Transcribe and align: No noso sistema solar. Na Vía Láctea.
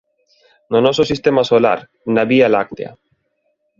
No 0.71 0.79
noso 0.85 1.03
sistema 1.11 1.43
solar. 1.51 1.79
Na 2.15 2.23
Vía 2.31 2.49
Láctea. 2.55 2.91